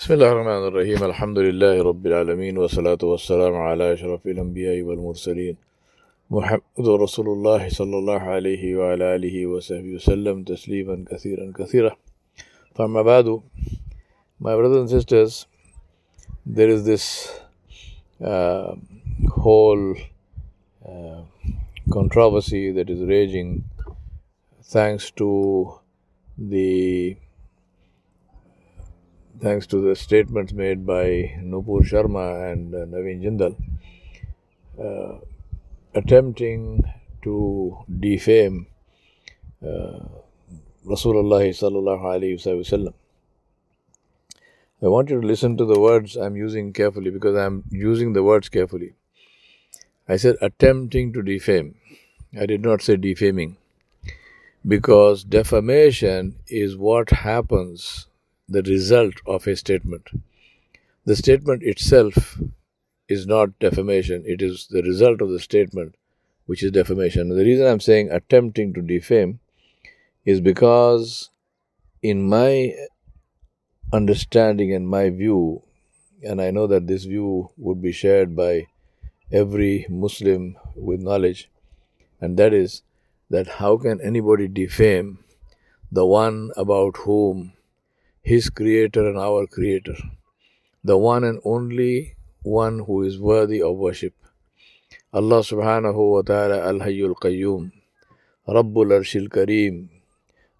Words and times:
بسم 0.00 0.14
الله 0.14 0.32
الرحمن 0.32 0.64
الرحيم. 0.68 1.04
الحمد 1.10 1.38
لله 1.38 1.82
رب 1.82 2.06
العالمين 2.06 2.58
والصلاة 2.58 3.02
والسلام 3.02 3.54
على 3.54 3.92
أشرف 3.92 4.26
الأنبياء 4.26 4.82
والمرسلين 4.82 5.56
محمد 6.30 6.86
رسول 7.04 7.28
الله 7.28 7.68
صلى 7.68 7.96
الله 7.98 8.20
عليه 8.20 8.76
وعلى 8.76 9.04
آله 9.16 9.46
وصحبه 9.46 9.94
وسلم 9.94 10.44
تسليما 10.44 11.04
كثيرا 11.10 11.52
كثيرا. 11.52 11.92
فما 12.74 13.02
بعد 13.02 13.42
my 14.40 14.56
brothers 14.56 14.80
and 14.80 14.90
sisters 14.90 15.46
there 16.46 16.70
is 16.70 16.84
this 16.86 17.04
uh, 18.24 18.74
whole 19.28 19.94
uh, 20.88 21.20
controversy 21.92 22.72
that 22.72 22.88
is 22.88 23.00
raging 23.04 23.64
thanks 24.62 25.10
to 25.10 25.74
the 26.38 27.16
thanks 29.40 29.66
to 29.66 29.80
the 29.80 29.96
statements 29.96 30.52
made 30.52 30.86
by 30.86 31.34
Nupur 31.40 31.82
Sharma 31.82 32.52
and 32.52 32.74
uh, 32.74 32.78
Naveen 32.78 33.22
Jindal, 33.22 33.56
uh, 34.78 35.18
attempting 35.94 36.84
to 37.22 37.78
defame 37.98 38.66
uh, 39.62 40.00
Rasulullah 40.86 41.48
sallallahu. 41.48 42.94
I 44.82 44.86
want 44.86 45.10
you 45.10 45.20
to 45.20 45.26
listen 45.26 45.56
to 45.56 45.64
the 45.64 45.80
words 45.80 46.16
I'm 46.16 46.36
using 46.36 46.72
carefully 46.72 47.10
because 47.10 47.36
I'm 47.36 47.64
using 47.70 48.12
the 48.12 48.22
words 48.22 48.48
carefully. 48.48 48.94
I 50.08 50.16
said 50.16 50.36
attempting 50.42 51.12
to 51.14 51.22
defame. 51.22 51.76
I 52.38 52.46
did 52.46 52.62
not 52.62 52.82
say 52.82 52.96
defaming 52.96 53.56
because 54.66 55.24
defamation 55.24 56.36
is 56.48 56.76
what 56.76 57.10
happens 57.10 58.06
the 58.50 58.62
result 58.62 59.14
of 59.26 59.46
a 59.46 59.54
statement. 59.56 60.08
The 61.04 61.16
statement 61.16 61.62
itself 61.62 62.38
is 63.08 63.26
not 63.26 63.58
defamation, 63.60 64.24
it 64.26 64.42
is 64.42 64.66
the 64.70 64.82
result 64.82 65.22
of 65.22 65.30
the 65.30 65.40
statement 65.40 65.94
which 66.46 66.64
is 66.64 66.72
defamation. 66.72 67.30
And 67.30 67.38
the 67.38 67.44
reason 67.44 67.66
I'm 67.66 67.80
saying 67.80 68.10
attempting 68.10 68.74
to 68.74 68.82
defame 68.82 69.38
is 70.24 70.40
because, 70.40 71.30
in 72.02 72.28
my 72.28 72.74
understanding 73.92 74.74
and 74.74 74.88
my 74.88 75.10
view, 75.10 75.62
and 76.22 76.42
I 76.42 76.50
know 76.50 76.66
that 76.66 76.88
this 76.88 77.04
view 77.04 77.50
would 77.56 77.80
be 77.80 77.92
shared 77.92 78.34
by 78.34 78.66
every 79.30 79.86
Muslim 79.88 80.56
with 80.74 81.00
knowledge, 81.00 81.48
and 82.20 82.36
that 82.36 82.52
is 82.52 82.82
that 83.30 83.46
how 83.46 83.76
can 83.76 84.00
anybody 84.00 84.48
defame 84.48 85.20
the 85.92 86.04
one 86.04 86.50
about 86.56 86.96
whom 86.98 87.52
ہز 88.30 88.50
کریٹر 88.56 89.04
اینڈ 89.04 89.18
آور 89.18 89.44
کریٹر 89.56 90.06
دا 90.84 90.96
ون 90.96 91.24
اینڈ 91.24 91.38
اونلی 91.44 91.94
ون 92.46 92.80
who 92.80 93.02
is 93.02 93.18
worthy 93.18 93.60
of 93.60 93.76
worship. 93.76 94.12
اللہ 95.12 95.40
سبحانہ 95.42 95.88
و 95.88 96.20
تعالی 96.22 96.58
الحی 96.60 97.02
القیوم 97.02 97.64
رب 98.48 98.78
العرش 98.78 99.14
الکریم 99.16 99.82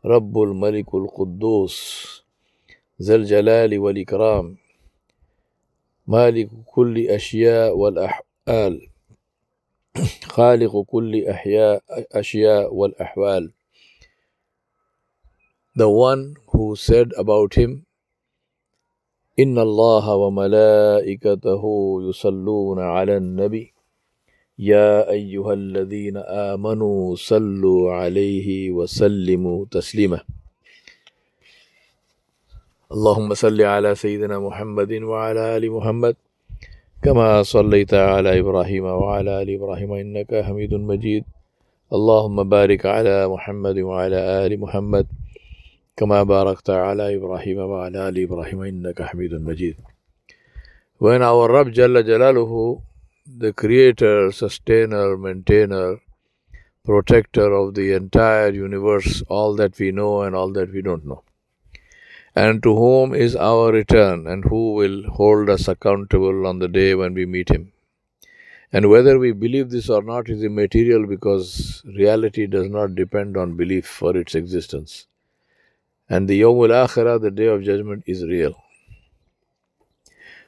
رب 0.05 0.39
الملک 0.39 0.95
القدوس 0.95 1.75
ذل 3.01 3.25
جلال 3.25 3.77
والاکرام 3.79 4.53
مالک 6.09 6.51
کل 6.75 7.07
اشیاء 7.11 7.69
والاحوال 7.73 8.79
خالق 10.29 10.77
کل 10.89 11.21
احیاء 11.29 11.75
اشیاء 12.15 12.61
والاحوال 12.73 13.48
the 15.83 15.89
one 15.89 16.23
who 16.53 16.64
said 16.89 17.09
about 17.25 17.55
him, 17.61 17.73
إن 19.39 19.56
الله 19.59 20.05
وملائكته 20.23 21.64
يصلون 22.09 22.78
على 22.81 23.17
النبي 23.17 23.73
يا 24.58 25.11
أيها 25.11 25.53
الذين 25.53 26.17
آمنوا 26.53 27.17
صلوا 27.17 27.92
عليه 27.92 28.70
وسلموا 28.70 29.58
تسليما 29.70 30.20
اللهم 32.92 33.35
صل 33.35 33.61
على 33.62 33.95
سيدنا 33.95 34.39
محمد 34.39 34.92
وعلى 34.92 35.57
آل 35.57 35.64
محمد 35.70 36.17
كما 37.02 37.42
صليت 37.42 37.95
على 37.95 38.39
إبراهيم 38.41 38.85
وعلى 38.85 39.42
آل 39.42 39.48
إبراهيم 39.55 39.91
إنك 39.92 40.30
حميد 40.45 40.74
مجيد 40.74 41.24
اللهم 41.92 42.48
بارك 42.48 42.86
على 42.86 43.29
محمد 43.29 43.79
وعلى 43.79 44.18
آل 44.47 44.61
محمد 44.61 45.07
كما 45.99 46.23
باركت 46.23 46.70
على 46.70 47.16
إبراهيم 47.16 47.58
وعلى 47.58 48.10
آل 48.10 48.23
إبراهيم 48.23 48.61
إنك 48.61 49.02
حميد 49.02 49.33
مجيد 49.33 49.76
When 50.98 51.21
our 51.21 51.52
Rabb 51.52 51.73
Jalla 51.73 52.04
Jalaluhu, 52.04 52.82
the 53.27 53.52
creator, 53.52 54.32
sustainer, 54.32 55.17
maintainer, 55.17 55.99
protector 56.86 57.52
of 57.52 57.76
the 57.76 57.92
entire 57.92 58.49
universe, 58.49 59.21
all 59.27 59.55
that 59.55 59.77
we 59.77 59.92
know 59.92 60.21
and 60.21 60.36
all 60.36 60.52
that 60.54 60.71
we 60.71 60.82
don't 60.82 61.05
know, 61.05 61.23
and 62.33 62.64
to 62.64 62.76
whom 62.76 63.14
is 63.14 63.36
our 63.36 63.71
return 63.71 64.27
and 64.27 64.45
who 64.45 64.73
will 64.73 65.04
hold 65.10 65.49
us 65.49 65.67
accountable 65.67 66.48
on 66.48 66.60
the 66.60 66.67
day 66.67 66.93
when 66.95 67.14
we 67.14 67.26
meet 67.26 67.49
him. 67.49 67.73
And 68.71 68.89
whether 68.89 69.17
we 69.17 69.32
believe 69.32 69.70
this 69.70 69.89
or 69.89 70.02
not 70.02 70.30
is 70.30 70.43
immaterial 70.43 71.08
because 71.08 71.82
reality 71.86 72.45
does 72.48 72.70
not 72.70 72.95
depend 72.95 73.38
on 73.38 73.55
belief 73.55 73.86
for 73.86 74.17
its 74.17 74.36
existence. 74.36 75.08
And 76.13 76.29
the 76.29 76.41
Yawmul 76.41 76.71
Akhirah, 76.71 77.23
the 77.23 77.31
day 77.31 77.47
of 77.47 77.63
judgment, 77.63 78.03
is 78.05 78.25
real. 78.25 78.61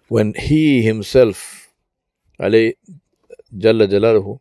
When 0.08 0.34
he 0.34 0.82
himself, 0.82 1.68
Ali 2.40 2.74
Jalla 3.56 3.86
Jalaluhu, 3.86 4.40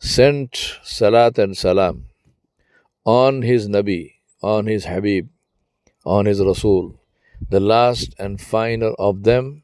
sent 0.00 0.78
Salat 0.82 1.38
and 1.38 1.56
Salam 1.56 2.06
on 3.04 3.42
his 3.42 3.68
Nabi, 3.68 4.14
on 4.42 4.66
his 4.66 4.86
Habib, 4.86 5.28
on 6.04 6.26
his 6.26 6.40
Rasul, 6.40 6.98
the 7.48 7.60
last 7.60 8.14
and 8.18 8.40
final 8.40 8.94
of 8.98 9.22
them, 9.22 9.62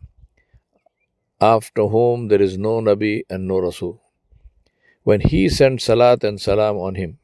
after 1.41 1.89
whom 1.89 2.29
there 2.29 2.41
is 2.41 2.57
no 2.57 2.81
Nabi 2.81 3.25
and 3.29 3.49
no 3.49 3.59
Rasul. 3.59 4.01
When 5.03 5.21
he 5.21 5.49
sent 5.49 5.83
Salat 5.83 6.23
and 6.23 6.41
Salam 6.41 6.77
on 6.77 6.95
him, 6.95 7.19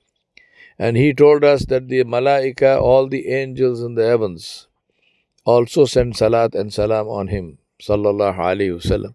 and 0.78 0.96
he 0.96 1.14
told 1.14 1.44
us 1.44 1.64
that 1.66 1.88
the 1.88 2.04
malaika, 2.04 2.80
all 2.80 3.08
the 3.08 3.28
angels 3.28 3.82
in 3.82 3.94
the 3.94 4.06
heavens, 4.06 4.68
also 5.44 5.84
sent 5.84 6.16
salat 6.16 6.54
and 6.54 6.72
salam 6.72 7.08
on 7.08 7.28
him, 7.28 7.58
sallallahu 7.80 8.36
alayhi 8.36 8.76
wasallam. 8.76 9.14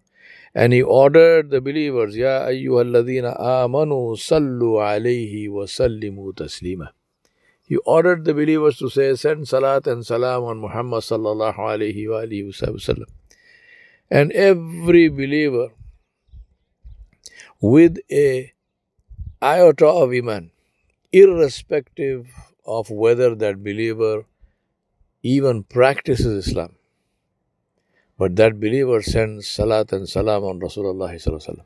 And 0.53 0.73
he 0.73 0.81
ordered 0.81 1.49
the 1.49 1.61
believers, 1.61 2.15
Ya 2.15 2.47
ayyuhalladhina 2.47 3.39
amanu 3.39 4.17
sallu 4.17 4.81
alayhi 4.81 5.49
wa 5.49 5.63
sallimu 5.63 6.33
taslima. 6.33 6.89
He 7.63 7.77
ordered 7.77 8.25
the 8.25 8.33
believers 8.33 8.77
to 8.79 8.89
say, 8.89 9.15
send 9.15 9.47
salat 9.47 9.87
and 9.87 10.05
salam 10.05 10.43
on 10.43 10.59
Muhammad 10.59 11.03
sallallahu 11.03 11.55
alayhi 11.57 12.09
wa 12.09 12.23
wasallam. 12.25 13.05
And 14.09 14.33
every 14.33 15.07
believer 15.07 15.69
with 17.61 17.99
a 18.11 18.51
iota 19.41 19.87
of 19.87 20.11
iman, 20.11 20.51
irrespective 21.11 22.27
of 22.65 22.89
whether 22.89 23.35
that 23.35 23.63
believer 23.63 24.25
even 25.23 25.63
practices 25.63 26.47
Islam. 26.47 26.75
But 28.17 28.35
that 28.35 28.59
believer 28.59 29.01
sends 29.01 29.47
salat 29.47 29.91
and 29.91 30.07
salam 30.07 30.43
on 30.43 30.59
Rasulullah. 30.59 31.65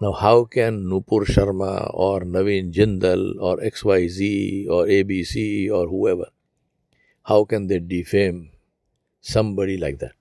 Now, 0.00 0.12
how 0.12 0.44
can 0.44 0.84
Nupur 0.84 1.24
Sharma 1.26 1.90
or 1.92 2.20
Naveen 2.20 2.72
Jindal 2.72 3.34
or 3.40 3.56
XYZ 3.58 4.68
or 4.68 4.86
ABC 4.86 5.70
or 5.70 5.88
whoever, 5.88 6.26
how 7.24 7.44
can 7.44 7.66
they 7.66 7.80
defame 7.80 8.50
somebody 9.20 9.76
like 9.76 9.98
that? 9.98 10.12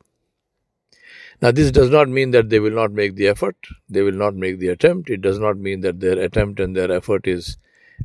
Now, 1.42 1.52
this 1.52 1.70
does 1.70 1.92
not 1.92 2.10
mean 2.10 2.32
that 2.32 2.50
they 2.50 2.60
will 2.60 2.72
not 2.72 2.92
make 2.92 3.16
the 3.16 3.28
effort, 3.28 3.56
they 3.90 4.02
will 4.02 4.14
not 4.14 4.36
make 4.36 4.60
the 4.60 4.70
attempt. 4.70 5.10
It 5.10 5.22
does 5.22 5.38
not 5.38 5.58
mean 5.58 5.82
that 5.82 6.00
their 6.00 6.18
attempt 6.20 6.60
and 6.60 6.76
their 6.76 6.92
effort 6.92 7.28
is 7.28 7.58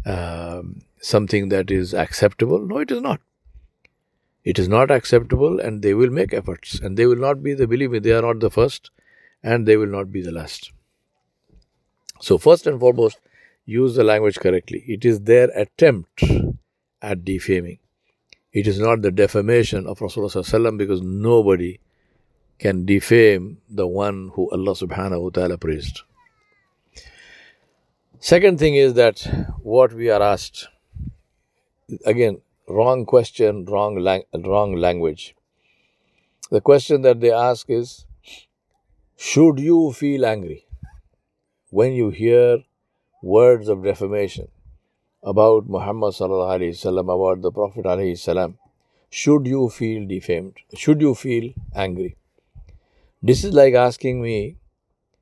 um, 0.05 0.82
something 1.00 1.49
that 1.49 1.70
is 1.70 1.94
acceptable. 1.94 2.61
No, 2.67 2.79
it 2.79 2.90
is 2.90 3.00
not. 3.00 3.20
It 4.44 4.58
is 4.58 4.69
not 4.69 4.90
acceptable, 4.90 5.61
and 5.61 5.82
they 5.82 5.94
will 5.94 6.11
make 6.11 6.34
efforts, 6.34 6.79
and 6.81 6.96
they 6.96 7.06
will 7.06 7.17
not 7.17 7.43
be 7.43 7.55
the, 7.55 7.67
believe 7.67 7.93
me, 7.93 8.00
they 8.00 8.12
are 8.12 8.23
not 8.23 8.40
the 8.40 8.50
first, 8.50 8.90
and 9.43 9.67
they 9.67 9.76
will 9.76 9.87
not 9.87 10.11
be 10.11 10.20
the 10.20 10.32
last. 10.32 10.73
So, 12.20 12.38
first 12.38 12.67
and 12.67 12.78
foremost, 12.81 13.19
use 13.64 13.94
the 13.94 14.05
language 14.05 14.40
correctly. 14.40 14.85
It 14.87 15.05
is 15.05 15.20
their 15.20 15.49
attempt 15.56 16.25
at 17.00 17.25
defaming. 17.25 17.78
It 18.52 18.67
is 18.67 18.78
not 18.78 19.02
the 19.02 19.11
defamation 19.11 19.87
of 19.87 20.00
Rasulullah 20.00 20.76
because 20.76 21.00
nobody 21.00 21.78
can 22.62 22.85
defame 22.87 23.59
the 23.69 23.87
one 23.87 24.31
who 24.35 24.49
Allah 24.56 24.75
subhanahu 24.81 25.23
wa 25.23 25.31
ta'ala 25.31 25.59
praised. 25.59 26.03
Second 28.20 28.59
thing 28.61 28.76
is 28.76 28.94
that 28.94 29.23
what 29.62 29.93
we 29.93 30.09
are 30.09 30.23
asked, 30.23 30.69
again, 32.06 32.41
wrong 32.69 33.05
question, 33.05 33.64
wrong, 33.64 33.97
lang- 33.97 34.29
wrong 34.50 34.76
language. 34.76 35.35
the 36.55 36.61
question 36.61 37.03
that 37.05 37.20
they 37.20 37.32
ask 37.32 37.70
is 37.70 38.05
Should 39.17 39.59
you 39.59 39.93
feel 39.93 40.26
angry 40.31 40.67
when 41.70 41.94
you 41.99 42.11
hear 42.11 42.59
words 43.23 43.69
of 43.69 43.82
defamation 43.82 44.49
about 45.23 45.70
Muhammad 45.76 46.14
about 46.20 47.43
the 47.47 47.53
Prophet? 47.61 48.55
Should 49.11 49.47
you 49.47 49.69
feel 49.70 50.06
defamed? 50.06 50.56
Should 50.75 51.00
you 51.00 51.14
feel 51.14 51.53
angry? 51.75 52.17
This 53.23 53.45
is 53.45 53.55
like 53.55 53.75
asking 53.75 54.21
me 54.21 54.57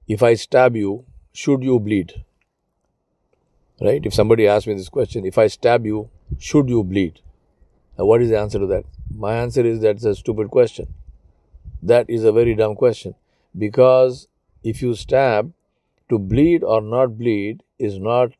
if 0.08 0.22
I 0.22 0.34
stab 0.34 0.74
you, 0.74 1.04
should 1.32 1.62
you 1.62 1.78
bleed? 1.78 2.24
Right? 3.80 4.04
If 4.04 4.14
somebody 4.14 4.46
asks 4.48 4.66
me 4.66 4.74
this 4.74 4.88
question, 4.88 5.26
if 5.26 5.36
I 5.36 5.46
stab 5.48 5.84
you, 5.84 6.08
should 6.38 6.68
you 6.68 6.82
bleed? 6.82 7.20
Now, 7.98 8.06
what 8.06 8.22
is 8.22 8.30
the 8.30 8.38
answer 8.38 8.58
to 8.58 8.66
that? 8.68 8.84
My 9.14 9.34
answer 9.34 9.64
is 9.64 9.80
that's 9.80 10.04
a 10.04 10.14
stupid 10.14 10.50
question. 10.50 10.86
That 11.82 12.08
is 12.08 12.24
a 12.24 12.32
very 12.32 12.54
dumb 12.54 12.74
question. 12.74 13.14
Because 13.56 14.28
if 14.62 14.80
you 14.80 14.94
stab, 14.94 15.52
to 16.08 16.18
bleed 16.18 16.64
or 16.64 16.80
not 16.80 17.18
bleed 17.18 17.62
is 17.78 17.98
not 17.98 18.32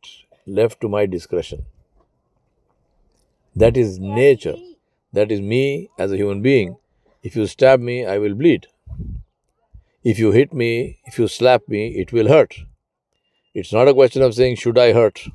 left 0.47 0.81
to 0.81 0.89
my 0.89 1.07
discretion. 1.07 1.65
That 3.55 3.77
is 3.77 3.99
nature. 3.99 4.57
That 5.13 5.31
is 5.31 5.41
me 5.41 5.91
as 5.99 6.13
a 6.13 6.17
human 6.17 6.43
being. 6.43 6.77
If 7.23 7.37
you 7.37 7.47
stab 7.47 7.81
me, 7.81 8.07
I 8.07 8.19
will 8.19 8.35
bleed. 8.35 8.67
If 10.03 10.19
you 10.19 10.31
hit 10.33 10.55
me, 10.55 10.99
if 11.05 11.19
you 11.19 11.29
slap 11.29 11.69
me, 11.69 11.89
it 11.89 12.13
will 12.13 12.29
hurt. 12.29 12.57
It's 13.53 13.73
not 13.73 13.89
a 13.89 13.93
question 13.93 14.23
of 14.23 14.35
saying, 14.35 14.57
should 14.57 14.79
I 14.79 14.93
hurt? 14.93 15.27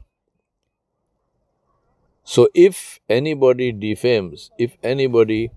So 2.24 2.50
if 2.56 3.00
anybody 3.08 3.72
defames, 3.72 4.50
if 4.58 4.76
anybody 4.82 5.52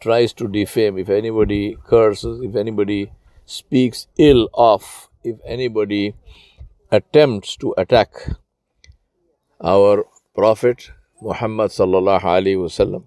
tries 0.00 0.32
to 0.34 0.48
defame, 0.48 0.98
if 0.98 1.08
anybody 1.08 1.76
curses, 1.86 2.42
if 2.42 2.56
anybody 2.56 3.12
speaks 3.46 4.08
ill 4.18 4.48
of, 4.54 5.08
if 5.22 5.38
anybody 5.46 6.14
attempts 6.90 7.56
to 7.58 7.72
attack 7.78 8.10
our 9.62 10.04
Prophet 10.34 10.90
Muhammad 11.20 11.70
sallallahu 11.70 12.22
alaihi 12.22 12.58
wasallam, 12.58 13.06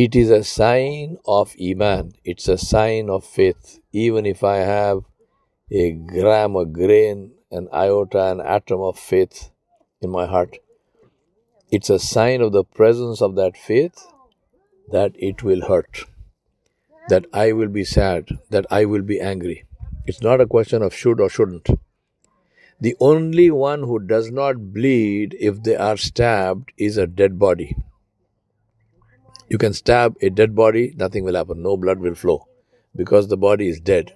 it 0.00 0.14
is 0.14 0.30
a 0.30 0.44
sign 0.44 1.16
of 1.26 1.56
iman. 1.60 2.12
It's 2.24 2.46
a 2.46 2.56
sign 2.56 3.10
of 3.10 3.24
faith. 3.24 3.80
Even 3.90 4.26
if 4.26 4.44
I 4.44 4.58
have 4.58 5.00
a 5.72 5.90
gram, 5.90 6.54
a 6.54 6.64
grain, 6.64 7.32
an 7.50 7.66
iota, 7.72 8.26
an 8.30 8.40
atom 8.40 8.80
of 8.80 8.96
faith 8.96 9.50
in 10.00 10.10
my 10.10 10.26
heart, 10.26 10.58
it's 11.72 11.90
a 11.90 11.98
sign 11.98 12.42
of 12.42 12.52
the 12.52 12.62
presence 12.62 13.20
of 13.20 13.34
that 13.34 13.56
faith 13.56 14.06
that 14.92 15.16
it 15.16 15.42
will 15.42 15.66
hurt, 15.66 16.04
that 17.08 17.26
I 17.32 17.50
will 17.50 17.66
be 17.66 17.84
sad, 17.84 18.38
that 18.50 18.66
I 18.70 18.84
will 18.84 19.02
be 19.02 19.20
angry. 19.20 19.64
It's 20.06 20.22
not 20.22 20.40
a 20.40 20.46
question 20.46 20.80
of 20.80 20.94
should 20.94 21.20
or 21.20 21.28
shouldn't. 21.28 21.68
The 22.80 22.94
only 23.00 23.50
one 23.50 23.82
who 23.82 23.98
does 23.98 24.30
not 24.30 24.72
bleed 24.72 25.36
if 25.40 25.60
they 25.64 25.74
are 25.74 25.96
stabbed 25.96 26.70
is 26.76 26.96
a 26.96 27.08
dead 27.08 27.36
body. 27.36 27.76
You 29.48 29.58
can 29.58 29.72
stab 29.72 30.16
a 30.20 30.28
dead 30.30 30.54
body, 30.54 30.94
nothing 30.96 31.24
will 31.24 31.34
happen, 31.34 31.62
no 31.62 31.76
blood 31.76 31.98
will 31.98 32.14
flow 32.14 32.46
because 32.94 33.28
the 33.28 33.36
body 33.36 33.68
is 33.68 33.80
dead. 33.80 34.12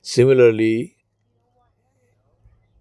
Similarly, 0.00 0.96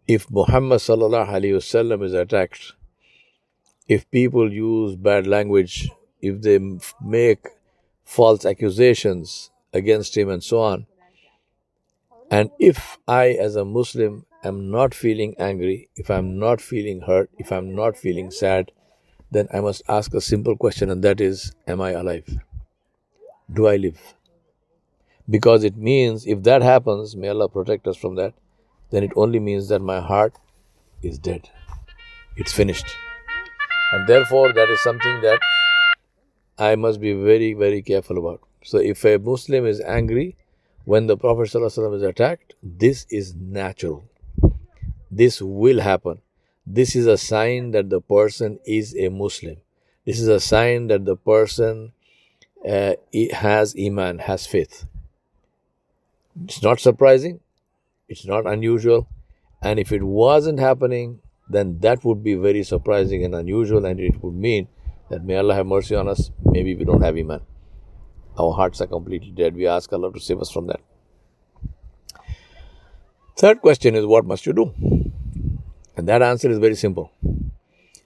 if 0.07 0.29
Muhammad 0.29 0.81
is 0.81 2.13
attacked, 2.13 2.73
if 3.87 4.09
people 4.11 4.51
use 4.51 4.95
bad 4.95 5.25
language, 5.25 5.89
if 6.21 6.41
they 6.41 6.59
make 7.01 7.47
false 8.03 8.45
accusations 8.45 9.49
against 9.73 10.15
him 10.15 10.29
and 10.29 10.43
so 10.43 10.59
on, 10.61 10.85
and 12.29 12.51
if 12.59 12.97
I, 13.07 13.29
as 13.29 13.55
a 13.55 13.65
Muslim, 13.65 14.25
am 14.43 14.69
not 14.69 14.93
feeling 14.93 15.35
angry, 15.39 15.89
if 15.95 16.11
I'm 16.11 16.37
not 16.37 16.61
feeling 16.61 17.01
hurt, 17.01 17.29
if 17.37 17.51
I'm 17.51 17.73
not 17.73 17.97
feeling 17.97 18.31
sad, 18.31 18.71
then 19.31 19.47
I 19.53 19.59
must 19.59 19.81
ask 19.87 20.13
a 20.13 20.21
simple 20.21 20.55
question, 20.55 20.89
and 20.89 21.03
that 21.03 21.19
is 21.19 21.53
Am 21.67 21.81
I 21.81 21.91
alive? 21.91 22.27
Do 23.51 23.67
I 23.67 23.75
live? 23.77 23.99
Because 25.29 25.63
it 25.63 25.75
means 25.75 26.25
if 26.25 26.43
that 26.43 26.61
happens, 26.61 27.15
may 27.15 27.29
Allah 27.29 27.49
protect 27.49 27.87
us 27.87 27.97
from 27.97 28.15
that, 28.15 28.33
then 28.91 29.03
it 29.03 29.11
only 29.15 29.39
means 29.39 29.67
that 29.67 29.79
my 29.81 29.99
heart 29.99 30.33
is 31.03 31.19
dead. 31.19 31.49
It's 32.37 32.53
finished. 32.53 32.85
And 33.91 34.07
therefore, 34.07 34.53
that 34.53 34.69
is 34.69 34.81
something 34.81 35.21
that 35.21 35.39
I 36.57 36.75
must 36.75 36.99
be 36.99 37.13
very, 37.13 37.53
very 37.53 37.81
careful 37.81 38.17
about. 38.17 38.41
So, 38.63 38.77
if 38.77 39.03
a 39.05 39.17
Muslim 39.17 39.65
is 39.65 39.81
angry 39.81 40.35
when 40.85 41.07
the 41.07 41.17
Prophet 41.17 41.49
ﷺ 41.49 41.95
is 41.95 42.03
attacked, 42.03 42.55
this 42.63 43.05
is 43.09 43.35
natural. 43.35 44.09
This 45.11 45.41
will 45.41 45.79
happen. 45.79 46.21
This 46.69 46.97
is 46.97 47.07
a 47.07 47.17
sign 47.17 47.71
that 47.71 47.89
the 47.89 48.01
person 48.01 48.59
is 48.65 48.93
a 48.97 49.07
Muslim. 49.07 49.55
This 50.05 50.19
is 50.19 50.27
a 50.27 50.41
sign 50.41 50.87
that 50.87 51.05
the 51.05 51.15
person 51.15 51.93
uh, 52.67 52.95
has 53.31 53.73
Iman, 53.79 54.19
has 54.19 54.45
faith. 54.45 54.85
It's 56.43 56.61
not 56.61 56.81
surprising, 56.81 57.39
it's 58.09 58.25
not 58.25 58.45
unusual, 58.45 59.07
and 59.61 59.79
if 59.79 59.93
it 59.93 60.03
wasn't 60.03 60.59
happening, 60.59 61.19
then 61.49 61.79
that 61.79 62.03
would 62.03 62.21
be 62.21 62.33
very 62.33 62.63
surprising 62.63 63.23
and 63.23 63.33
unusual, 63.33 63.85
and 63.85 63.99
it 64.01 64.21
would 64.21 64.35
mean 64.35 64.67
that 65.09 65.23
may 65.23 65.37
Allah 65.37 65.55
have 65.55 65.65
mercy 65.65 65.95
on 65.95 66.09
us. 66.09 66.31
Maybe 66.43 66.75
we 66.75 66.83
don't 66.83 67.01
have 67.01 67.15
Iman. 67.15 67.41
Our 68.37 68.53
hearts 68.53 68.81
are 68.81 68.87
completely 68.87 69.31
dead. 69.31 69.55
We 69.55 69.67
ask 69.67 69.91
Allah 69.93 70.11
to 70.11 70.19
save 70.19 70.41
us 70.41 70.51
from 70.51 70.67
that. 70.67 70.81
Third 73.37 73.61
question 73.61 73.95
is 73.95 74.05
what 74.05 74.25
must 74.25 74.45
you 74.45 74.51
do? 74.51 74.73
And 75.97 76.07
that 76.07 76.21
answer 76.21 76.49
is 76.49 76.59
very 76.59 76.75
simple. 76.75 77.11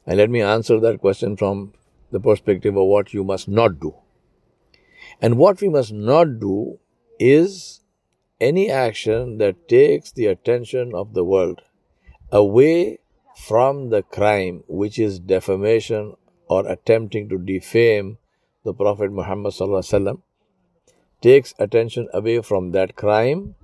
And 0.07 0.17
let 0.17 0.29
me 0.29 0.41
answer 0.41 0.79
that 0.79 1.01
question 1.01 1.35
from 1.35 1.73
the 2.09 2.21
perspective 2.21 2.75
of 2.75 2.85
what 2.85 3.13
you 3.13 3.23
must 3.23 3.47
not 3.47 3.79
do. 3.79 3.93
And 5.21 5.37
what 5.37 5.61
we 5.61 5.69
must 5.69 5.93
not 5.93 6.39
do 6.39 6.79
is 7.19 7.81
any 8.39 8.71
action 8.71 9.37
that 9.37 9.67
takes 9.67 10.11
the 10.11 10.25
attention 10.25 10.95
of 10.95 11.13
the 11.13 11.23
world 11.23 11.61
away 12.31 12.99
from 13.35 13.89
the 13.89 14.01
crime 14.01 14.63
which 14.67 14.97
is 14.97 15.19
defamation 15.19 16.15
or 16.47 16.67
attempting 16.67 17.29
to 17.29 17.37
defame 17.37 18.17
the 18.63 18.73
Prophet 18.73 19.11
Muhammad 19.11 19.53
takes 21.21 21.53
attention 21.59 22.07
away 22.13 22.41
from 22.41 22.71
that 22.71 22.95
crime 22.95 23.55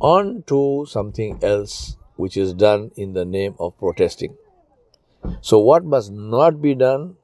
on 0.00 0.42
to 0.46 0.86
something 0.88 1.38
else 1.42 1.96
which 2.16 2.36
is 2.36 2.54
done 2.54 2.90
in 2.96 3.12
the 3.12 3.24
name 3.24 3.54
of 3.58 3.76
protesting. 3.78 4.36
So, 5.40 5.58
what 5.58 5.84
must 5.84 6.12
not 6.12 6.60
be 6.60 6.74
done 6.74 7.16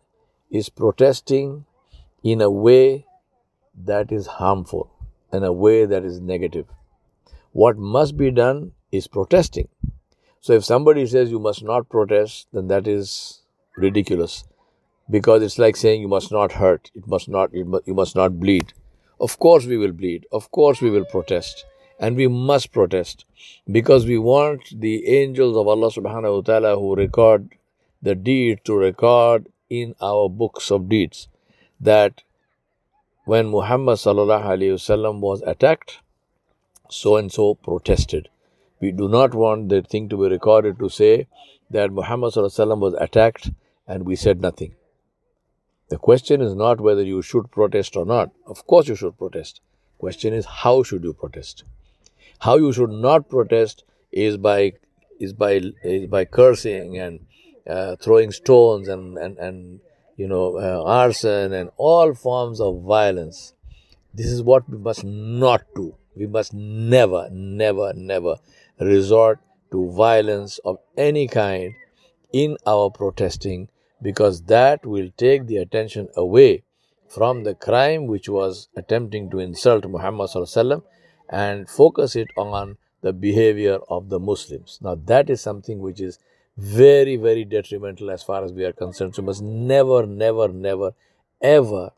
is 0.51 0.69
protesting 0.69 1.65
in 2.23 2.41
a 2.41 2.51
way 2.51 3.07
that 3.85 4.11
is 4.13 4.27
harmful, 4.27 4.91
in 5.33 5.45
a 5.45 5.53
way 5.53 5.87
that 5.87 6.05
is 6.05 6.21
negative. 6.21 6.67
What 7.53 7.77
must 7.79 8.17
be 8.17 8.31
done 8.31 8.73
is 8.93 9.07
protesting. 9.07 9.69
So 10.41 10.55
if 10.55 10.65
somebody 10.65 11.07
says 11.07 11.31
you 11.31 11.39
must 11.39 11.63
not 11.63 11.89
protest, 11.89 12.49
then 12.53 12.69
that 12.69 12.87
is 12.87 13.43
ridiculous 13.77 14.45
because 15.11 15.43
it's 15.43 15.59
like 15.59 15.77
saying 15.77 16.01
you 16.01 16.09
must 16.09 16.33
not 16.33 16.53
hurt, 16.53 16.91
it 16.95 17.07
must 17.07 17.29
not, 17.29 17.53
you 17.53 17.95
must 17.95 18.17
not 18.17 18.41
bleed. 18.41 18.73
Of 19.21 19.39
course 19.39 19.67
we 19.67 19.77
will 19.77 19.93
bleed. 19.93 20.27
Of 20.33 20.51
course 20.51 20.81
we 20.81 20.91
will 20.91 21.05
protest. 21.05 21.67
And 22.01 22.17
we 22.17 22.27
must 22.29 22.73
protest 22.73 23.27
because 23.71 24.07
we 24.07 24.17
want 24.19 24.81
the 24.81 25.07
angels 25.07 25.57
of 25.57 25.69
Allah 25.69 25.91
subhanahu 25.91 26.37
wa 26.37 26.41
ta'ala 26.41 26.77
who 26.77 26.97
record 26.97 27.51
the 28.03 28.15
deed 28.15 28.61
to 28.65 28.75
record 28.75 29.49
in 29.69 29.95
our 30.01 30.29
books 30.29 30.71
of 30.71 30.89
deeds 30.89 31.29
that 31.79 32.23
when 33.27 33.49
Muhammad 33.49 33.99
sallallahu 33.99 34.45
alayhi 34.45 34.77
wasallam 34.79 35.21
was 35.21 35.43
attacked, 35.43 36.01
so 36.89 37.17
and 37.17 37.31
so 37.31 37.55
protested. 37.55 38.29
We 38.81 38.93
do 38.93 39.09
not 39.09 39.35
want 39.35 39.69
the 39.69 39.83
thing 39.83 40.09
to 40.09 40.17
be 40.17 40.29
recorded 40.29 40.79
to 40.79 40.89
say 40.89 41.29
that 41.71 41.93
Muhammad 41.93 42.33
sallallahu 42.33 42.57
alaihi 42.57 42.67
wasallam 42.67 42.81
was 42.81 42.95
attacked 42.95 43.51
and 43.87 44.07
we 44.07 44.17
said 44.17 44.41
nothing. 44.41 44.75
The 45.91 45.99
question 45.99 46.41
is 46.41 46.55
not 46.55 46.81
whether 46.81 47.03
you 47.03 47.21
should 47.21 47.51
protest 47.51 47.97
or 47.97 48.07
not. 48.07 48.31
Of 48.47 48.67
course 48.67 48.89
you 48.89 48.95
should 48.95 49.19
protest. 49.19 49.61
Question 49.99 50.33
is 50.33 50.47
how 50.47 50.83
should 50.83 51.05
you 51.05 51.13
protest? 51.13 51.65
How 52.41 52.57
you 52.57 52.73
should 52.73 52.91
not 52.91 53.29
protest 53.29 53.85
is 54.11 54.37
by 54.37 54.73
is 55.19 55.33
by 55.33 55.61
is 55.85 56.07
by 56.07 56.25
cursing 56.25 56.99
and 56.99 57.27
uh, 57.69 57.97
throwing 57.97 58.33
stones 58.33 58.89
and 58.89 59.19
and 59.19 59.39
and 59.39 59.81
you 60.17 60.27
know 60.27 60.57
uh, 60.59 60.83
arson 60.85 61.53
and 61.53 61.71
all 61.77 62.15
forms 62.15 62.61
of 62.61 62.83
violence. 62.83 63.55
This 64.15 64.27
is 64.27 64.43
what 64.43 64.69
we 64.69 64.79
must 64.79 65.05
not 65.05 65.63
do. 65.77 65.95
We 66.17 66.27
must 66.27 66.53
never, 66.53 67.29
never, 67.31 67.93
never 67.95 68.37
resort 68.81 69.39
to 69.71 69.93
violence 69.93 70.59
of 70.65 70.79
any 70.97 71.29
kind 71.29 71.75
in 72.33 72.57
our 72.67 72.91
protesting 72.91 73.69
because 74.03 74.43
that 74.45 74.85
will 74.85 75.11
take 75.17 75.47
the 75.47 75.59
attention 75.59 76.09
away 76.17 76.65
from 77.09 77.45
the 77.45 77.55
crime 77.55 78.07
which 78.07 78.29
was 78.29 78.69
attempting 78.77 79.31
to 79.31 79.39
insult 79.39 79.85
Muhammad 79.85 80.31
and 81.31 81.71
focus 81.71 82.17
it 82.17 82.29
on 82.37 82.77
the 83.01 83.13
behavior 83.13 83.79
of 83.89 84.09
the 84.09 84.19
Muslims. 84.19 84.79
Now, 84.83 84.97
that 85.07 85.31
is 85.31 85.41
something 85.41 85.79
which 85.79 86.01
is 86.01 86.19
very, 86.57 87.17
very 87.17 87.45
detrimental 87.45 88.11
as 88.11 88.23
far 88.23 88.45
as 88.45 88.53
we 88.53 88.65
are 88.65 88.73
concerned. 88.73 89.15
So, 89.15 89.23
must 89.23 89.41
never, 89.41 90.05
never, 90.07 90.49
never, 90.49 90.93
ever, 91.41 91.93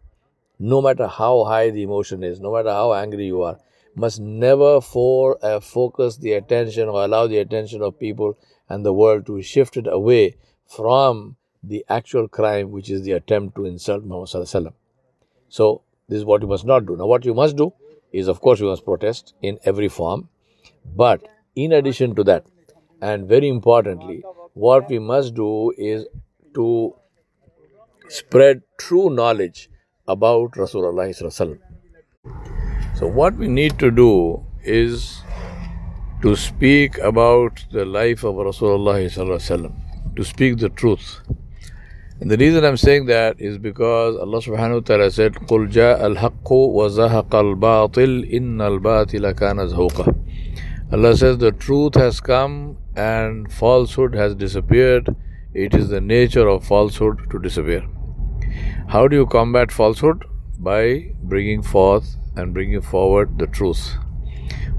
no 0.59 0.83
matter 0.83 1.09
how 1.09 1.45
high 1.45 1.71
the 1.71 1.83
emotion 1.83 2.23
is, 2.23 2.41
no 2.41 2.53
matter 2.53 2.71
how 2.71 2.93
angry 2.93 3.27
you 3.27 3.43
are, 3.43 3.59
must 3.95 4.21
never 4.21 4.81
for 4.81 5.39
uh, 5.45 5.61
focus 5.61 6.19
the 6.19 6.33
attention 6.35 6.89
or 6.89 7.05
allow 7.05 7.27
the 7.27 7.39
attention 7.39 7.83
of 7.83 7.99
people 7.99 8.39
and 8.69 8.85
the 8.87 8.93
world 8.93 9.27
to 9.27 9.37
be 9.37 9.43
shifted 9.43 9.87
away 9.87 10.37
from 10.67 11.37
the 11.63 11.85
actual 11.89 12.29
crime, 12.29 12.71
which 12.71 12.91
is 12.91 13.03
the 13.03 13.13
attempt 13.13 13.57
to 13.57 13.65
insult 13.65 14.05
Muhammad. 14.05 14.73
So, 15.49 15.83
this 16.09 16.19
is 16.19 16.25
what 16.25 16.43
you 16.43 16.49
must 16.49 16.67
not 16.67 16.87
do. 16.87 16.97
Now, 16.97 17.07
what 17.07 17.25
you 17.25 17.35
must 17.35 17.57
do 17.57 17.73
is, 18.13 18.29
of 18.29 18.41
course, 18.41 18.61
we 18.61 18.67
must 18.69 18.85
protest 18.85 19.35
in 19.43 19.59
every 19.65 19.89
form. 19.89 20.29
But 20.97 21.27
in 21.55 21.73
addition 21.73 22.15
to 22.17 22.25
that, 22.25 22.47
and 23.01 23.27
very 23.27 23.49
importantly, 23.49 24.23
what 24.55 24.89
we 24.89 24.99
must 24.99 25.35
do 25.35 25.73
is 25.77 26.07
to 26.55 26.95
spread 28.09 28.63
true 28.79 29.11
knowledge 29.11 29.71
about 30.07 30.53
Rasulullah. 30.53 31.59
So, 32.97 33.07
what 33.07 33.35
we 33.37 33.49
need 33.49 33.79
to 33.79 33.91
do 33.91 34.45
is 34.63 35.23
to 36.23 36.37
speak 36.37 36.99
about 36.99 37.65
the 37.73 37.85
life 37.85 38.23
of 38.25 38.35
Rasulullah, 38.35 39.75
to 40.17 40.25
speak 40.25 40.59
the 40.59 40.69
truth. 40.69 41.21
And 42.22 42.32
the 42.32 42.38
reason 42.38 42.66
I'm 42.66 42.78
saying 42.78 43.06
that 43.08 43.40
is 43.40 43.60
because 43.60 44.16
Allah 44.16 44.40
subhanahu 44.40 44.74
wa 44.74 44.80
ta'ala 44.80 45.12
said, 45.12 45.34
قُلْ 45.34 45.72
جَاءَ 45.72 46.02
الْحَقُّ 46.02 46.50
وَزَهَقَ 46.50 47.30
الْبَاطِلِ 47.30 48.34
إِنَّ 48.34 48.58
الْبَاطِلَ 48.58 49.34
كَانَ 49.34 49.72
زَهُوقًا 49.72 50.94
Allah 50.94 51.18
says 51.18 51.38
the 51.38 51.52
truth 51.52 51.96
has 51.96 52.20
come 52.20 52.78
and 52.96 53.52
falsehood 53.52 54.16
has 54.16 54.34
disappeared. 54.34 55.16
It 55.54 55.76
is 55.76 55.90
the 55.90 56.02
nature 56.02 56.48
of 56.48 56.66
falsehood 56.66 57.30
to 57.30 57.40
disappear. 57.40 57.86
How 58.88 59.08
do 59.08 59.16
you 59.16 59.26
combat 59.26 59.72
falsehood? 59.72 60.24
By 60.58 61.12
bringing 61.22 61.62
forth 61.62 62.16
and 62.36 62.54
bringing 62.54 62.82
forward 62.82 63.38
the 63.38 63.48
truth. 63.48 63.96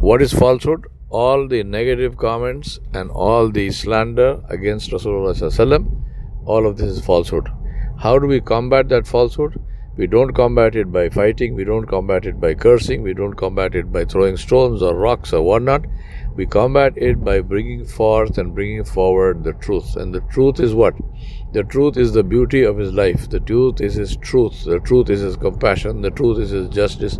What 0.01 0.23
is 0.23 0.33
falsehood? 0.33 0.87
All 1.11 1.47
the 1.47 1.63
negative 1.63 2.17
comments 2.17 2.81
and 2.95 3.11
all 3.11 3.51
the 3.51 3.71
slander 3.71 4.41
against 4.49 4.91
Rasulullah, 4.91 5.37
all 6.46 6.66
of 6.68 6.78
this 6.78 6.92
is 6.98 7.06
falsehood. 7.06 7.50
How 8.00 8.20
do 8.20 8.28
we 8.28 8.42
combat 8.42 8.90
that 8.90 9.08
falsehood? 9.08 9.60
We 9.96 10.08
don't 10.08 10.34
combat 10.34 10.76
it 10.76 10.92
by 10.92 11.10
fighting, 11.10 11.54
we 11.54 11.64
don't 11.64 11.86
combat 11.86 12.26
it 12.26 12.42
by 12.42 12.56
cursing, 12.56 13.04
we 13.04 13.14
don't 13.14 13.36
combat 13.36 13.76
it 13.76 13.92
by 13.92 14.06
throwing 14.06 14.38
stones 14.38 14.82
or 14.82 14.96
rocks 14.96 15.32
or 15.34 15.44
whatnot. 15.44 15.86
We 16.36 16.48
combat 16.48 16.94
it 16.96 17.24
by 17.24 17.42
bringing 17.42 17.86
forth 17.86 18.40
and 18.40 18.56
bringing 18.56 18.84
forward 18.84 19.44
the 19.44 19.54
truth. 19.54 19.96
And 19.96 20.12
the 20.12 20.22
truth 20.22 20.60
is 20.60 20.74
what? 20.74 20.96
The 21.52 21.64
truth 21.64 21.96
is 21.96 22.12
the 22.12 22.24
beauty 22.24 22.64
of 22.64 22.80
his 22.80 22.92
life. 22.92 23.30
The 23.30 23.40
truth 23.40 23.82
is 23.82 23.94
his 23.94 24.18
truth. 24.18 24.64
The 24.64 24.80
truth 24.80 25.12
is 25.12 25.22
his 25.22 25.38
compassion. 25.38 26.02
The 26.02 26.10
truth 26.10 26.40
is 26.40 26.50
his 26.50 26.70
justice. 26.70 27.20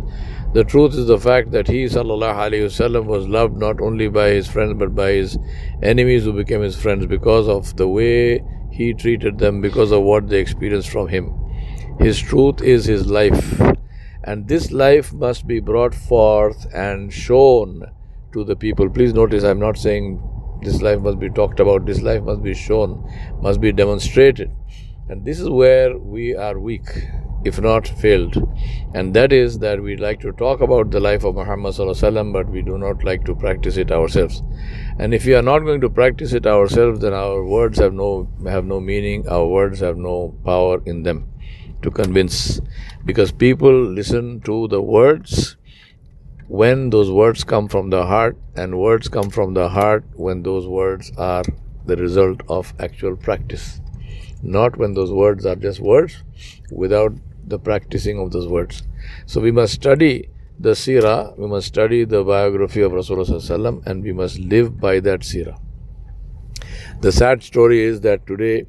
The 0.52 0.64
truth 0.64 0.94
is 0.94 1.06
the 1.06 1.18
fact 1.18 1.52
that 1.52 1.68
he, 1.68 1.84
sallallahu 1.84 2.34
alaihi 2.34 2.64
wasallam, 2.64 3.04
was 3.04 3.28
loved 3.28 3.56
not 3.56 3.80
only 3.80 4.08
by 4.08 4.30
his 4.30 4.48
friends 4.48 4.74
but 4.76 4.96
by 4.96 5.12
his 5.12 5.38
enemies 5.80 6.24
who 6.24 6.32
became 6.32 6.62
his 6.62 6.76
friends 6.76 7.06
because 7.06 7.48
of 7.48 7.76
the 7.76 7.86
way 7.86 8.42
he 8.76 8.92
treated 8.92 9.38
them, 9.38 9.60
because 9.60 9.92
of 9.92 10.02
what 10.02 10.28
they 10.28 10.40
experienced 10.40 10.90
from 10.90 11.08
him. 11.08 11.32
His 12.00 12.20
truth 12.20 12.60
is 12.60 12.86
His 12.86 13.06
life, 13.06 13.60
and 14.24 14.48
this 14.48 14.72
life 14.72 15.12
must 15.12 15.46
be 15.46 15.60
brought 15.60 15.94
forth 15.94 16.66
and 16.74 17.12
shown 17.12 17.84
to 18.32 18.42
the 18.42 18.56
people. 18.56 18.90
Please 18.90 19.14
notice, 19.14 19.44
I'm 19.44 19.60
not 19.60 19.78
saying 19.78 20.20
this 20.62 20.82
life 20.82 21.00
must 21.00 21.20
be 21.20 21.30
talked 21.30 21.60
about, 21.60 21.86
this 21.86 22.02
life 22.02 22.22
must 22.24 22.42
be 22.42 22.54
shown, 22.54 23.08
must 23.40 23.60
be 23.60 23.70
demonstrated. 23.70 24.50
And 25.08 25.24
this 25.24 25.38
is 25.38 25.48
where 25.48 25.96
we 25.96 26.34
are 26.34 26.58
weak, 26.58 26.88
if 27.44 27.60
not 27.60 27.86
failed. 27.86 28.36
And 28.94 29.14
that 29.14 29.32
is 29.32 29.58
that 29.58 29.82
we 29.82 29.96
like 29.96 30.20
to 30.20 30.32
talk 30.32 30.60
about 30.60 30.90
the 30.90 31.00
life 31.00 31.24
of 31.24 31.34
Muhammad, 31.34 31.74
but 32.32 32.48
we 32.48 32.62
do 32.62 32.78
not 32.78 33.04
like 33.04 33.24
to 33.24 33.34
practice 33.34 33.76
it 33.76 33.90
ourselves. 33.90 34.42
And 34.98 35.12
if 35.12 35.26
we 35.26 35.34
are 35.34 35.42
not 35.42 35.60
going 35.60 35.80
to 35.80 35.90
practice 35.90 36.32
it 36.32 36.46
ourselves, 36.46 37.00
then 37.00 37.12
our 37.12 37.44
words 37.44 37.78
have 37.78 37.92
no, 37.92 38.28
have 38.46 38.64
no 38.64 38.80
meaning, 38.80 39.28
our 39.28 39.46
words 39.46 39.80
have 39.80 39.96
no 39.96 40.34
power 40.44 40.80
in 40.86 41.02
them 41.02 41.28
to 41.82 41.90
convince 41.90 42.60
because 43.04 43.30
people 43.30 43.72
listen 43.72 44.40
to 44.40 44.66
the 44.68 44.80
words 44.80 45.56
when 46.48 46.90
those 46.90 47.10
words 47.10 47.44
come 47.44 47.68
from 47.68 47.90
the 47.90 48.06
heart 48.06 48.36
and 48.56 48.78
words 48.78 49.08
come 49.08 49.28
from 49.28 49.54
the 49.54 49.68
heart 49.68 50.04
when 50.14 50.42
those 50.42 50.66
words 50.66 51.12
are 51.18 51.42
the 51.86 51.96
result 51.96 52.40
of 52.48 52.72
actual 52.78 53.16
practice 53.16 53.80
not 54.42 54.76
when 54.76 54.94
those 54.94 55.12
words 55.12 55.46
are 55.46 55.56
just 55.56 55.80
words 55.80 56.22
without 56.70 57.12
the 57.48 57.58
practicing 57.58 58.18
of 58.18 58.30
those 58.32 58.48
words 58.48 58.82
so 59.26 59.40
we 59.40 59.50
must 59.50 59.74
study 59.74 60.28
the 60.58 60.70
seerah 60.70 61.36
we 61.38 61.46
must 61.46 61.66
study 61.66 62.04
the 62.04 62.22
biography 62.22 62.80
of 62.80 62.92
rasulullah 62.92 63.86
and 63.86 64.02
we 64.02 64.12
must 64.12 64.38
live 64.38 64.80
by 64.80 65.00
that 65.00 65.20
seerah 65.20 65.58
the 67.00 67.12
sad 67.12 67.42
story 67.42 67.80
is 67.82 68.00
that 68.00 68.26
today 68.26 68.66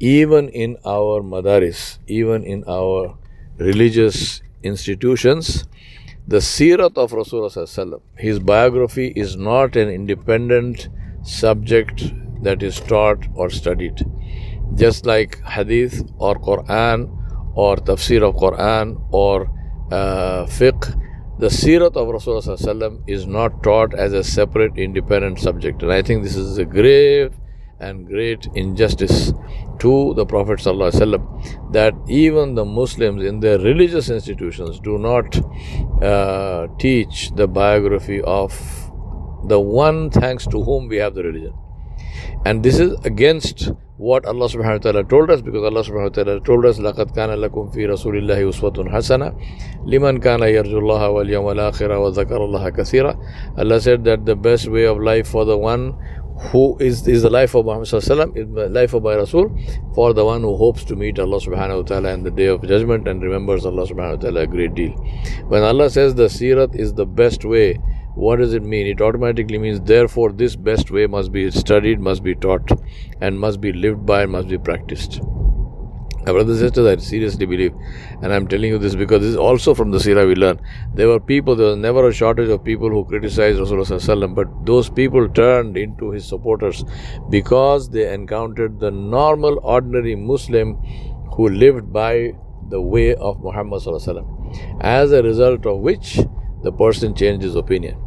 even 0.00 0.48
in 0.48 0.76
our 0.84 1.22
madaris, 1.22 1.98
even 2.06 2.42
in 2.44 2.64
our 2.68 3.16
religious 3.58 4.42
institutions, 4.62 5.64
the 6.26 6.40
sirat 6.40 6.96
of 6.96 7.12
Rasulullah, 7.12 8.00
his 8.16 8.38
biography 8.38 9.12
is 9.14 9.36
not 9.36 9.76
an 9.76 9.88
independent 9.88 10.88
subject 11.22 12.12
that 12.42 12.62
is 12.62 12.80
taught 12.80 13.18
or 13.34 13.50
studied. 13.50 14.04
Just 14.74 15.06
like 15.06 15.40
hadith 15.42 16.02
or 16.18 16.34
Quran 16.34 17.23
or 17.54 17.76
tafsir 17.76 18.22
of 18.22 18.34
Quran 18.36 19.00
or 19.10 19.50
uh, 19.90 20.46
fiqh, 20.46 21.00
the 21.38 21.50
sirat 21.50 21.96
of 21.96 22.08
Rasulullah 22.08 23.02
is 23.06 23.26
not 23.26 23.62
taught 23.62 23.94
as 23.94 24.12
a 24.12 24.22
separate 24.22 24.78
independent 24.78 25.40
subject. 25.40 25.82
And 25.82 25.92
I 25.92 26.02
think 26.02 26.22
this 26.22 26.36
is 26.36 26.58
a 26.58 26.64
grave 26.64 27.34
and 27.80 28.06
great 28.06 28.46
injustice 28.54 29.32
to 29.80 30.14
the 30.14 30.24
Prophet 30.24 30.62
that 30.62 31.92
even 32.08 32.54
the 32.54 32.64
Muslims 32.64 33.24
in 33.24 33.40
their 33.40 33.58
religious 33.58 34.08
institutions 34.08 34.78
do 34.80 34.96
not 34.96 35.36
uh, 36.02 36.68
teach 36.78 37.30
the 37.34 37.48
biography 37.48 38.22
of 38.22 38.52
the 39.46 39.58
one 39.58 40.10
thanks 40.10 40.46
to 40.46 40.62
whom 40.62 40.88
we 40.88 40.96
have 40.96 41.14
the 41.14 41.22
religion. 41.22 41.54
And 42.44 42.62
this 42.62 42.78
is 42.78 42.94
against 43.04 43.70
what 43.97 44.25
Allah 44.25 44.47
subhanahu 44.47 44.79
wa 44.79 44.91
ta'ala 44.91 45.03
told 45.03 45.29
us 45.29 45.41
because 45.41 45.63
Allah 45.63 45.83
subhanahu 45.83 46.09
wa 46.09 46.23
ta'ala 46.23 46.39
told 46.41 46.65
us 46.65 46.79
لَقَدْ 46.79 47.15
كَانَ 47.15 47.29
لَكُمْ 47.35 47.75
فِي 47.75 47.87
رَسُولِ 47.87 48.15
اللَّهِ 48.23 48.49
أُسْوَةٌ 48.49 48.89
حَسَنَةٌ 48.89 49.35
لِمَنْ 49.85 50.23
كَانَ 50.23 50.39
يَرْجُو 50.39 50.79
اللَّهَ 50.79 51.09
وَالْيَوْمَ 51.09 51.51
الْآخِرَ 51.51 51.91
وَذَكَرَ 51.91 52.39
اللَّهَ 52.39 52.69
كَثِيرًا 52.69 53.57
Allah 53.57 53.81
said 53.81 54.03
that 54.05 54.25
the 54.25 54.35
best 54.35 54.67
way 54.69 54.85
of 54.85 54.99
life 54.99 55.27
for 55.27 55.43
the 55.43 55.57
one 55.57 55.95
who 56.51 56.77
is, 56.79 57.05
is 57.07 57.23
the 57.23 57.29
life 57.29 57.53
of 57.53 57.65
Muhammad 57.65 57.93
is 57.93 58.07
the 58.07 58.69
life 58.71 58.93
of 58.93 59.03
my 59.03 59.15
Rasul 59.15 59.53
for 59.93 60.13
the 60.13 60.23
one 60.23 60.41
who 60.41 60.55
hopes 60.55 60.85
to 60.85 60.95
meet 60.95 61.19
Allah 61.19 61.39
subhanahu 61.39 61.77
wa 61.77 61.83
ta'ala 61.83 62.13
in 62.13 62.23
the 62.23 62.31
day 62.31 62.45
of 62.45 62.65
judgment 62.65 63.07
and 63.07 63.21
remembers 63.21 63.65
Allah 63.65 63.85
subhanahu 63.85 64.15
wa 64.15 64.21
ta'ala 64.21 64.41
a 64.41 64.47
great 64.47 64.73
deal. 64.73 64.91
When 65.49 65.63
Allah 65.63 65.89
says 65.89 66.15
the 66.15 66.29
sirat 66.29 66.75
is 66.75 66.93
the 66.93 67.05
best 67.05 67.43
way, 67.43 67.77
what 68.14 68.36
does 68.36 68.54
it 68.54 68.62
mean? 68.62 68.86
It 68.86 69.00
automatically 69.00 69.58
means 69.58 69.80
therefore 69.80 70.32
this 70.32 70.54
best 70.56 70.90
way 70.90 71.06
must 71.06 71.32
be 71.32 71.50
studied, 71.50 72.00
must 72.00 72.22
be 72.22 72.34
taught, 72.34 72.70
and 73.20 73.38
must 73.38 73.60
be 73.60 73.72
lived 73.72 74.06
by, 74.06 74.22
and 74.22 74.32
must 74.32 74.48
be 74.48 74.58
practiced. 74.58 75.20
My 76.26 76.32
brothers 76.32 76.62
and 76.62 76.70
sisters, 76.70 76.86
I 76.86 77.02
seriously 77.02 77.44
believe, 77.44 77.74
and 78.22 78.32
I'm 78.32 78.46
telling 78.48 78.70
you 78.70 78.78
this 78.78 78.94
because 78.94 79.20
this 79.20 79.30
is 79.30 79.36
also 79.36 79.74
from 79.74 79.90
the 79.90 79.98
Sirah 79.98 80.26
we 80.26 80.34
learn. 80.34 80.58
There 80.94 81.08
were 81.08 81.20
people, 81.20 81.54
there 81.54 81.66
was 81.66 81.76
never 81.76 82.08
a 82.08 82.12
shortage 82.14 82.48
of 82.48 82.64
people 82.64 82.88
who 82.88 83.04
criticized 83.04 83.58
Rasulullah, 83.58 84.34
but 84.34 84.48
those 84.64 84.88
people 84.88 85.28
turned 85.28 85.76
into 85.76 86.10
his 86.12 86.24
supporters 86.24 86.82
because 87.28 87.90
they 87.90 88.14
encountered 88.14 88.80
the 88.80 88.90
normal, 88.90 89.60
ordinary 89.62 90.14
Muslim 90.14 90.76
who 91.32 91.48
lived 91.48 91.92
by 91.92 92.32
the 92.70 92.80
way 92.80 93.14
of 93.16 93.42
Muhammad. 93.42 93.82
As 94.80 95.12
a 95.12 95.22
result 95.22 95.66
of 95.66 95.80
which, 95.80 96.20
the 96.62 96.72
person 96.72 97.14
changed 97.14 97.42
his 97.42 97.56
opinion. 97.56 97.98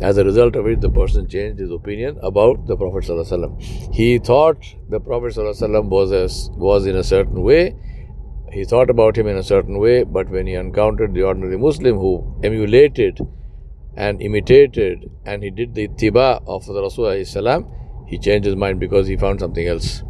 As 0.00 0.18
a 0.18 0.24
result 0.24 0.56
of 0.56 0.66
it, 0.66 0.80
the 0.80 0.90
person 0.90 1.28
changed 1.28 1.60
his 1.60 1.70
opinion 1.70 2.18
about 2.22 2.66
the 2.66 2.76
Prophet. 2.76 3.04
He 3.92 4.18
thought 4.18 4.56
the 4.90 4.98
Prophet 4.98 5.36
was, 5.36 6.12
a, 6.12 6.28
was 6.56 6.86
in 6.86 6.96
a 6.96 7.04
certain 7.04 7.42
way. 7.42 7.76
He 8.52 8.64
thought 8.64 8.90
about 8.90 9.16
him 9.16 9.26
in 9.26 9.36
a 9.36 9.42
certain 9.42 9.78
way, 9.78 10.04
but 10.04 10.28
when 10.30 10.46
he 10.46 10.54
encountered 10.54 11.14
the 11.14 11.22
ordinary 11.22 11.56
Muslim 11.56 11.96
who 11.96 12.40
emulated 12.42 13.20
and 13.96 14.20
imitated 14.20 15.10
and 15.24 15.42
he 15.42 15.50
did 15.50 15.74
the 15.74 15.88
tiba 15.88 16.42
of 16.46 16.66
the 16.66 16.72
Rasulullah, 16.72 17.64
he 18.06 18.18
changed 18.18 18.46
his 18.46 18.56
mind 18.56 18.80
because 18.80 19.06
he 19.06 19.16
found 19.16 19.40
something 19.40 19.66
else. 19.66 20.02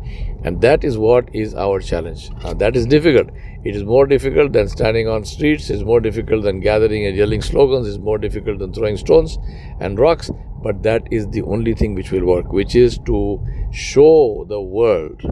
And 0.44 0.60
that 0.60 0.84
is 0.84 0.98
what 0.98 1.34
is 1.34 1.54
our 1.54 1.80
challenge. 1.80 2.30
Uh, 2.42 2.52
that 2.54 2.76
is 2.76 2.86
difficult. 2.86 3.30
It 3.64 3.74
is 3.74 3.82
more 3.82 4.06
difficult 4.06 4.52
than 4.52 4.68
standing 4.68 5.08
on 5.08 5.24
streets, 5.24 5.70
it's 5.70 5.82
more 5.82 6.00
difficult 6.00 6.42
than 6.42 6.60
gathering 6.60 7.06
and 7.06 7.16
yelling 7.16 7.40
slogans, 7.40 7.88
it's 7.88 7.98
more 7.98 8.18
difficult 8.18 8.58
than 8.58 8.74
throwing 8.74 8.98
stones 8.98 9.38
and 9.80 9.98
rocks. 9.98 10.30
But 10.62 10.82
that 10.82 11.02
is 11.10 11.28
the 11.28 11.42
only 11.42 11.74
thing 11.74 11.94
which 11.94 12.10
will 12.10 12.26
work, 12.26 12.52
which 12.52 12.74
is 12.74 12.98
to 13.06 13.42
show 13.72 14.44
the 14.48 14.60
world 14.60 15.22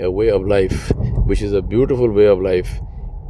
a 0.00 0.10
way 0.10 0.30
of 0.30 0.46
life, 0.46 0.92
which 1.26 1.42
is 1.42 1.52
a 1.52 1.62
beautiful 1.62 2.10
way 2.10 2.26
of 2.26 2.40
life, 2.40 2.80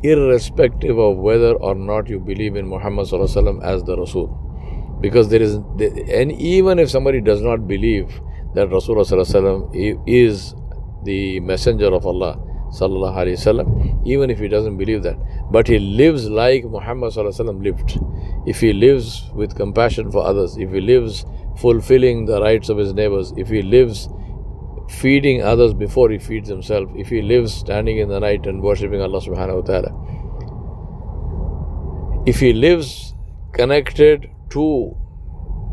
irrespective 0.03 0.99
of 0.99 1.19
whether 1.19 1.53
or 1.55 1.75
not 1.75 2.09
you 2.09 2.19
believe 2.19 2.57
in 2.57 2.67
Muhammad 2.67 3.07
as 3.13 3.83
the 3.85 3.97
Rasul. 3.99 4.99
Because 5.01 5.29
there 5.29 5.43
is, 5.43 5.55
and 5.55 6.33
even 6.33 6.79
if 6.79 6.91
somebody 6.91 7.21
does 7.21 7.43
not 7.43 7.69
believe 7.69 8.21
that 8.55 8.69
Rasulullah 8.69 10.03
is 10.07 10.55
the 11.07 11.41
messenger 11.41 11.91
of 11.99 12.07
Allah, 12.07 12.37
sallallahu 12.79 13.17
alaihi 13.23 13.39
wasallam, 13.41 14.07
even 14.07 14.31
if 14.35 14.39
he 14.39 14.49
doesn't 14.49 14.77
believe 14.77 15.03
that, 15.05 15.17
but 15.51 15.67
he 15.69 15.79
lives 15.79 16.29
like 16.29 16.65
Muhammad 16.65 17.13
sallallahu 17.13 17.35
alaihi 17.35 17.47
wasallam 17.47 17.63
lived. 17.69 17.99
If 18.47 18.61
he 18.61 18.73
lives 18.73 19.31
with 19.35 19.57
compassion 19.57 20.11
for 20.11 20.25
others, 20.33 20.57
if 20.57 20.71
he 20.71 20.81
lives 20.81 21.25
fulfilling 21.65 22.27
the 22.27 22.41
rights 22.41 22.69
of 22.69 22.79
his 22.79 22.93
neighbors, 22.93 23.33
if 23.37 23.49
he 23.49 23.63
lives 23.63 24.09
feeding 24.89 25.43
others 25.43 25.75
before 25.75 26.11
he 26.11 26.19
feeds 26.19 26.49
himself, 26.49 26.91
if 26.97 27.09
he 27.09 27.23
lives 27.23 27.55
standing 27.55 27.99
in 27.99 28.09
the 28.09 28.21
night 28.21 28.47
and 28.47 28.63
worshipping 28.63 29.01
Allah 29.01 29.21
subhanahu 29.21 29.63
wa 29.63 29.67
ta'ala, 29.71 29.93
if 32.27 32.41
he 32.41 32.53
lives 32.53 33.15
connected 33.53 34.31
to 34.51 34.97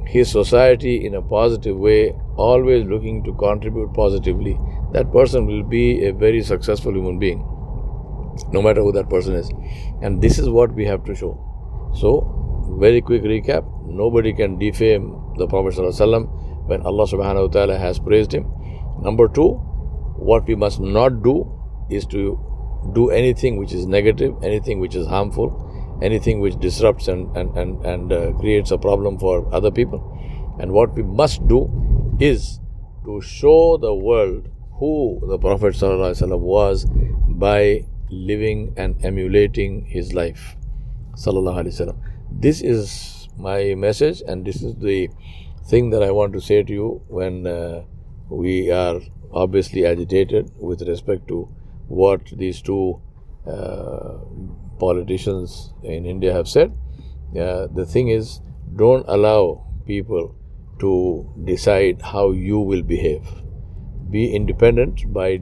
his 0.08 0.30
society 0.30 1.06
in 1.06 1.16
a 1.16 1.22
positive 1.22 1.78
way, 1.78 2.14
always 2.36 2.86
looking 2.86 3.24
to 3.24 3.34
contribute 3.34 3.94
positively, 3.94 4.58
that 4.94 5.12
person 5.12 5.46
will 5.46 5.64
be 5.64 6.06
a 6.06 6.14
very 6.14 6.44
successful 6.44 6.94
human 6.94 7.20
being, 7.20 7.40
no 8.52 8.62
matter 8.62 8.82
who 8.82 8.92
that 8.92 9.10
person 9.10 9.36
is. 9.36 9.50
And 10.02 10.22
this 10.22 10.40
is 10.40 10.50
what 10.50 10.74
we 10.74 10.86
have 10.86 11.04
to 11.06 11.16
show. 11.16 11.34
So, 11.96 12.76
very 12.80 13.02
quick 13.02 13.24
recap 13.24 13.66
nobody 13.86 14.34
can 14.34 14.58
defame 14.58 15.16
the 15.38 15.48
Prophet 15.48 15.76
when 16.66 16.82
Allah 16.82 17.06
subhanahu 17.06 17.48
wa 17.48 17.52
ta'ala 17.52 17.78
has 17.78 18.00
praised 18.00 18.34
him. 18.34 18.46
Number 19.02 19.28
two, 19.28 19.50
what 20.18 20.48
we 20.48 20.56
must 20.56 20.80
not 20.80 21.22
do 21.24 21.36
is 21.90 22.06
to 22.08 22.40
do 22.94 23.10
anything 23.10 23.58
which 23.58 23.74
is 23.74 23.86
negative, 23.86 24.36
anything 24.44 24.80
which 24.80 24.96
is 24.96 25.08
harmful, 25.08 25.52
anything 26.02 26.40
which 26.40 26.58
disrupts 26.60 27.08
and, 27.08 27.36
and, 27.38 27.58
and, 27.58 27.86
and 27.86 28.14
uh, 28.14 28.32
creates 28.34 28.72
a 28.72 28.78
problem 28.78 29.20
for 29.20 29.54
other 29.54 29.72
people. 29.72 30.00
And 30.60 30.72
what 30.72 30.94
we 30.94 31.04
must 31.04 31.48
do 31.48 31.70
is 32.20 32.60
to 33.06 33.22
show 33.22 33.78
the 33.78 33.94
world 33.94 34.48
who 34.80 35.22
the 35.28 35.38
Prophet 35.38 35.76
ﷺ 35.76 36.40
was 36.40 36.86
by 37.28 37.86
living 38.10 38.74
and 38.78 39.04
emulating 39.04 39.86
his 39.86 40.14
life. 40.14 40.56
This 42.32 42.62
is 42.62 43.30
my 43.38 43.76
message, 43.76 44.22
and 44.28 44.46
this 44.46 44.62
is 44.62 44.76
the 44.76 45.10
thing 45.66 45.90
that 45.92 46.04
I 46.04 46.12
want 46.12 46.34
to 46.34 46.42
say 46.42 46.64
to 46.64 46.74
you 46.74 47.02
when 47.08 47.48
uh, 47.48 47.84
we 48.30 48.72
are 48.72 49.00
obviously 49.32 49.86
agitated 49.86 50.52
with 50.58 50.82
respect 50.82 51.28
to 51.30 51.50
what 51.88 52.22
these 52.34 52.62
two 52.62 53.02
uh, 53.48 54.18
politicians 54.80 55.74
in 55.84 56.06
India 56.06 56.34
have 56.34 56.48
said. 56.48 56.72
Uh, 57.38 57.68
the 57.68 57.86
thing 57.86 58.10
is, 58.10 58.42
don't 58.76 59.06
allow 59.08 59.66
people 59.86 60.36
to 60.80 61.30
decide 61.46 62.02
how 62.02 62.32
you 62.32 62.60
will 62.60 62.82
behave 62.82 63.43
Be 64.13 64.35
independent 64.35 65.13
by 65.13 65.41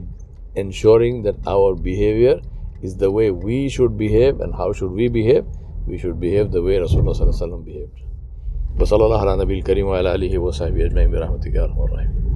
ensuring 0.55 1.23
that 1.23 1.35
our 1.47 1.75
behavior 1.75 2.41
is 2.81 2.97
the 2.97 3.11
way 3.11 3.31
we 3.31 3.69
should 3.69 3.97
behave 3.97 4.41
and 4.41 4.53
how 4.53 4.73
should 4.73 4.91
we 4.91 5.07
behave? 5.07 5.45
We 5.87 5.97
should 5.97 6.19
behave 6.19 6.51
the 6.51 6.61
way 6.61 6.75
Rasulullah 6.77 7.65
behaved. 7.65 8.03
وصلى 8.79 9.05
الله 9.05 9.19
على 9.19 9.37
نبي 9.37 9.53
الكريم 9.59 9.87
وعلى 9.87 10.15
آله 10.15 10.37
وصحبه 10.37 10.85
أجمعين 10.85 11.11
برحمتك 11.11 11.55
يا 11.55 11.63
أرحم 11.63 11.81
الراحمين 11.81 12.27